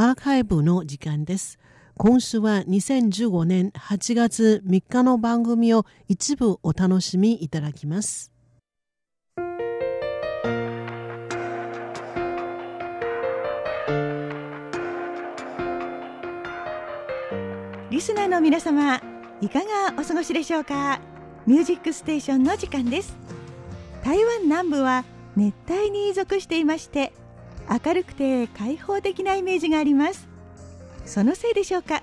[0.00, 1.58] アーカイブの時間です。
[1.96, 8.30] 今週は2015年8月3日の番組を一部お楽しみいただきます。
[17.90, 19.02] リスナーの皆様
[19.40, 21.00] いかがお過ごしでしょうか？
[21.44, 23.16] ミュージックステーションの時間です
[24.04, 25.04] 台湾南部は
[25.34, 27.12] 熱帯に属していまして
[27.68, 30.26] 明るくて開放的なイメージがあります。
[31.04, 32.02] そのせいでしょうか？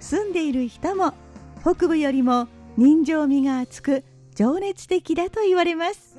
[0.00, 1.14] 住んでいる人も
[1.62, 6.18] 北部よりも人情味が厚く情熱的だと言われます。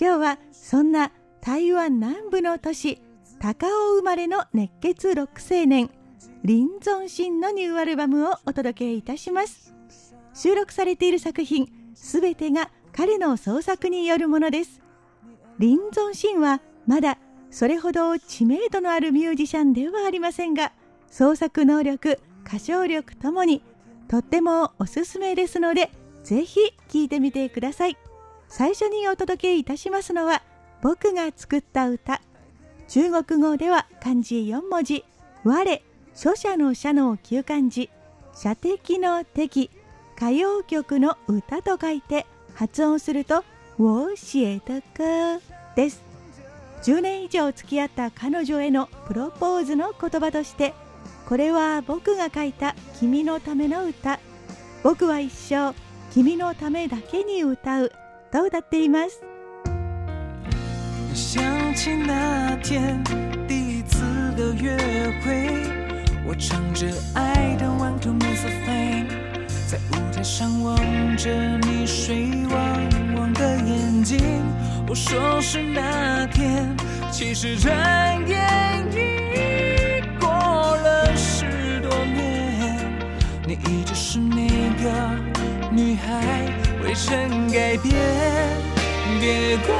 [0.00, 3.00] 今日はそんな台湾南部の都市
[3.38, 5.90] 高尾生まれの熱血ロック青年
[6.44, 9.74] 林存心のニューアルバムをお届けいたします。
[10.34, 14.80] 収録されている作品すべてが彼の創作によるものです。
[15.58, 17.18] 林存心はまだ
[17.52, 20.72] それほど知名度のあるミュージシャンではありませんが
[21.08, 23.62] 創作能力歌唱力ともに
[24.08, 25.90] とってもおすすめですので
[26.24, 27.96] ぜひ聴いてみてください。
[28.48, 30.42] 最初にお届けいたしますのは
[30.82, 32.20] 僕が作った歌。
[32.88, 35.04] 中国語では漢字4文字。
[35.44, 35.82] 我
[36.14, 37.90] 書者の社の旧漢字。
[38.34, 39.70] 射的の敵。
[40.16, 43.44] 歌謡曲の歌と書いて発音すると
[43.78, 45.40] 「我写的歌」
[45.74, 46.11] です。
[46.82, 50.74] 10年以上付き合った彼女へのプロポーズの言葉として
[51.28, 54.18] これは僕が書いた君のための歌。
[54.82, 55.74] 僕は一生
[56.12, 57.92] 君のためだけに歌う
[58.32, 59.22] と歌っています。
[61.14, 61.40] 想
[61.74, 63.02] 起那天
[63.46, 64.00] 第一次
[64.36, 64.76] 的约
[65.24, 65.52] 会
[66.26, 69.06] 我唱着爱的 One Two Miss Fame，
[69.68, 71.81] 在舞台上望着你。
[74.92, 76.68] 我说是那天，
[77.10, 77.72] 其实转
[78.28, 82.78] 眼已过了十多年。
[83.46, 84.46] 你一直是那
[84.84, 84.92] 个
[85.70, 86.44] 女孩，
[86.84, 87.94] 未曾改变。
[89.18, 89.74] 别怪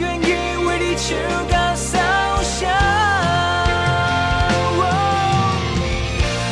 [0.00, 0.24] 愿意
[0.66, 1.14] 为你求
[1.50, 1.98] 个扫
[2.42, 2.58] 相，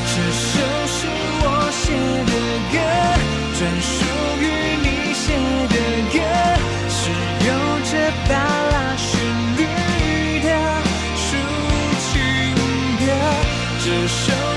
[0.04, 0.46] 这首
[0.86, 0.98] 是
[1.40, 1.82] 我写
[2.28, 2.32] 的
[2.72, 2.76] 歌，
[3.58, 3.88] 专属
[4.38, 4.44] 于
[4.84, 5.24] 你写
[5.72, 5.74] 的
[6.12, 6.16] 歌，
[6.90, 7.00] 是
[7.48, 7.48] 有
[7.88, 7.92] 着
[8.28, 8.30] 巴
[8.70, 9.08] 拉旋
[9.56, 9.58] 律
[10.42, 10.46] 的
[11.16, 11.26] 抒
[12.04, 12.06] 情
[12.98, 13.02] 歌。
[13.82, 14.47] 这首。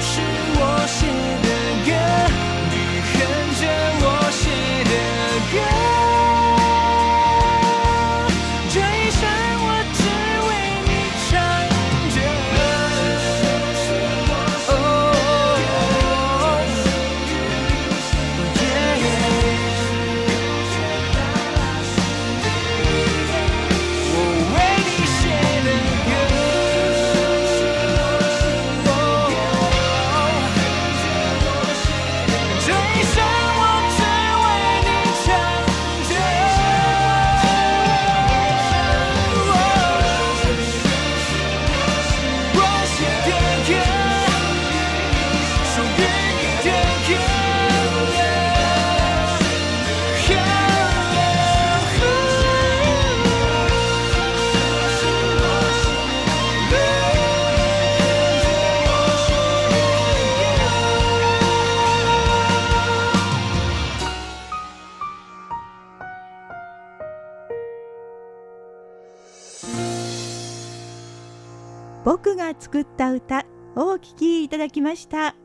[72.03, 73.45] 僕が作った歌
[73.75, 75.35] をお聴きいただきました。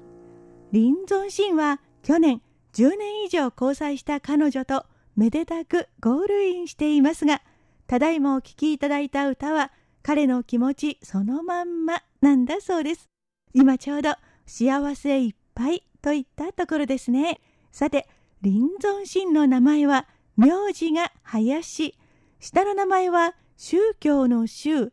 [0.72, 2.41] 林存心は去年
[2.72, 4.87] 10年以上交際した彼女と
[5.17, 7.41] めでたくゴールインしていますが
[7.87, 9.71] ただいまお聴きいただいた歌は
[10.03, 13.08] 彼の気持ちそのまんまなんだそうです。
[13.53, 14.14] 今ちょうど
[14.47, 17.41] 幸せいっぱいといったところですね。
[17.70, 18.08] さて
[18.43, 21.94] 林存心の名前は名字が林。
[22.41, 24.91] 下の名前は宗教の宗。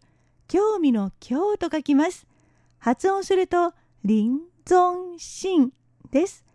[0.53, 2.27] 興味の興と書きます。
[2.77, 3.73] 発音すると、
[4.05, 4.29] 林
[4.65, 5.71] 存心
[6.11, 6.45] です。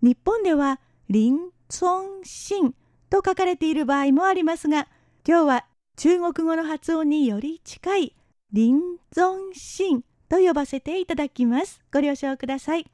[0.00, 0.78] 日本では、
[1.10, 1.34] 林
[1.68, 2.76] 存心
[3.10, 4.86] と書かれている場合もありますが、
[5.26, 5.66] 今日は
[5.96, 8.16] 中国語の発音により近い、
[8.54, 8.74] 林
[9.12, 11.82] 存心と呼ばせていただきます。
[11.92, 12.88] ご了承ください。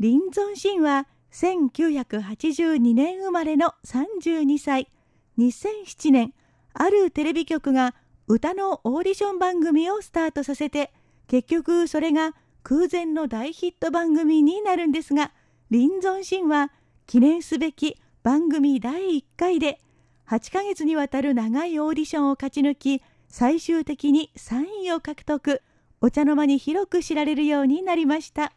[0.00, 4.92] 林存心は、1982年生まれの32歳。
[5.38, 6.34] 2007年、
[6.72, 7.96] あるテレビ局が
[8.28, 10.92] 歌のオーディション番組をスタートさせて
[11.28, 15.32] 結局それが空前の大ヒット番組になるんですが
[15.70, 16.70] 林存神は
[17.06, 19.80] 記念すべき番組第1回で
[20.28, 25.62] 8ヶ月にわたる長いオーディションを勝ち抜き最終的に3位を獲得
[26.02, 28.52] お茶の間に広く知られるようになりました。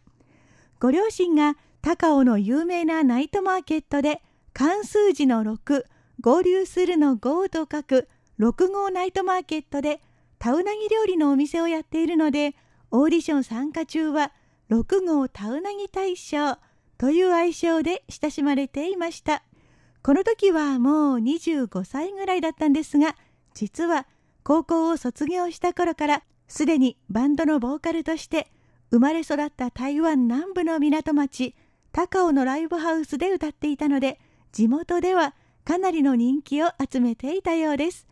[0.80, 4.22] ご両親が高尾の有名なナイトマーケットで
[4.54, 5.84] 漢数字の6
[6.20, 8.10] 合流するの5と書く
[8.42, 10.02] 6号ナイトマーケットで
[10.40, 12.56] タウナギ料理のお店をやっているので
[12.90, 14.32] オーディション参加中は
[14.72, 16.58] 6号タウナギ大賞
[16.98, 19.44] という愛称で親しまれていました。
[20.02, 23.16] この時はもう25歳ぐらいだったんですが
[23.54, 24.08] 実は
[24.44, 28.48] 高校を卒業した頃からすでにバンドのボーカルとして
[28.90, 31.54] 生まれ育った台湾南部の港町
[31.92, 34.20] 高尾のライブハウスで歌っていたので
[34.52, 38.08] 地元ではかなりの人気を集めていたようです。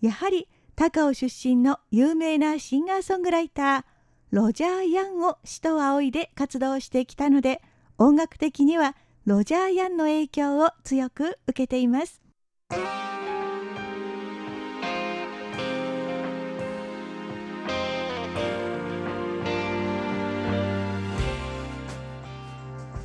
[0.00, 3.84] やはり高尾出身の有名なシンガーソングライター
[4.30, 7.60] ロジャー・ヤンを師と仰いで活動してきたので
[7.96, 12.22] 音楽的にはロジャー・ヤンの影響を強く受けています。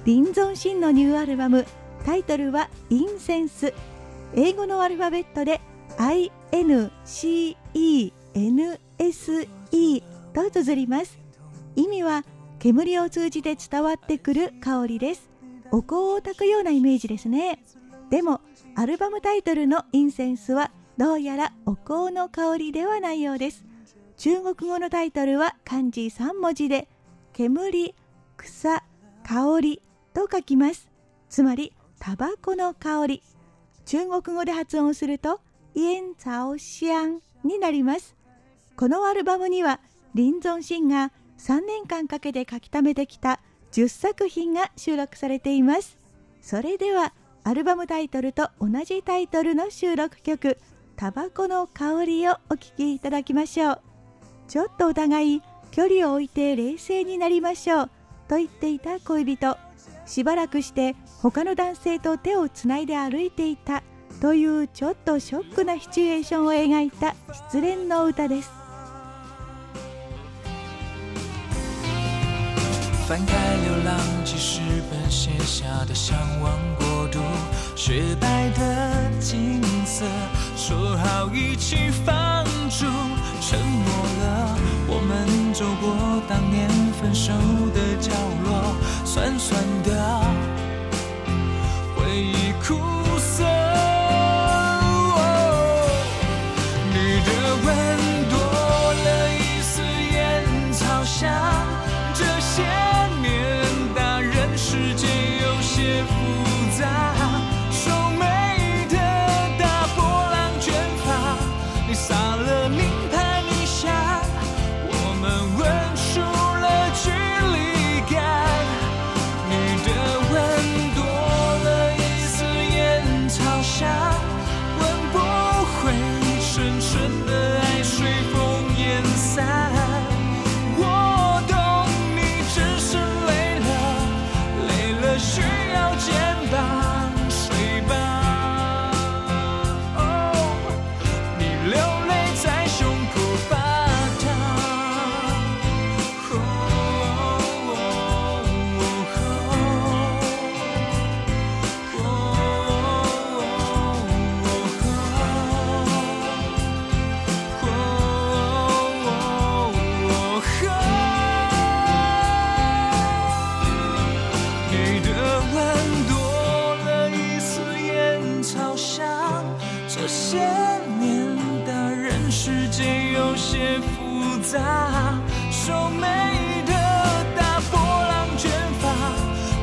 [0.06, 1.66] 林存神のニューアルバム
[2.06, 3.74] タイトルは「インセンス」
[4.36, 5.62] 英語のアルファベットで
[6.54, 7.66] NCENSE
[10.34, 11.18] と綴ります。
[11.76, 12.24] 意味は
[12.60, 15.32] 煙を通じて伝わってくる香りです。
[15.72, 17.64] お香を焚くようなイメージですね。
[18.12, 18.40] でも
[18.76, 23.66] アルバムタイトルのインセンスはどうやらお香の香りではないようです。
[24.18, 26.88] 中国語のタイトルは漢字3文字で
[27.34, 27.96] 煙
[28.38, 28.84] 草
[29.24, 29.82] 香り
[30.14, 30.88] と書きます。
[31.30, 33.24] つまりタバコの香り。
[33.86, 35.42] 中国語で発音すると
[35.76, 38.16] 煙草香になります。
[38.76, 39.80] このアルバムには
[40.16, 43.40] 林存神が3年間かけて書き溜めてきた
[43.72, 45.98] 10作品が収録されています。
[46.42, 50.58] それではアルバムタイトルと同じタイトルの収録曲
[50.96, 53.82] 「タバコの香り」をお聴きいただきましょう。
[54.48, 55.42] ちょっとお互い
[55.72, 57.90] 距離を置いて冷静になりましょう
[58.28, 59.58] と言っていた恋人。
[60.06, 63.84] しばらくして他の男性と手をつないで歩いていた
[64.22, 67.16] というちょっとショックなシチュエーションを描いた
[67.50, 68.50] 失恋の歌です。
[73.06, 73.34] 翻开
[73.66, 77.20] 流浪记事本写下的向往国度，
[77.76, 80.06] 雪白的景色，
[80.56, 82.86] 说好一起放逐，
[83.42, 84.58] 承诺了
[84.88, 87.34] 我们走过当年分手
[87.74, 88.14] 的角
[88.46, 88.63] 落，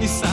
[0.00, 0.30] e.